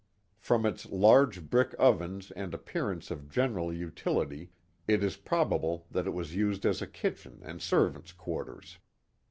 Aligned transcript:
From 0.39 0.65
its 0.65 0.87
large 0.87 1.47
brick 1.47 1.75
ovens 1.77 2.31
and 2.31 2.55
appearance 2.55 3.11
of 3.11 3.29
general 3.29 3.71
utility 3.71 4.49
it 4.87 5.03
is 5.03 5.15
probable 5.15 5.85
that 5.91 6.07
it 6.07 6.13
was 6.15 6.33
used 6.35 6.65
as 6.65 6.81
a 6.81 6.87
kitchen 6.87 7.37
and 7.43 7.61
servants' 7.61 8.11
quarters. 8.11 8.79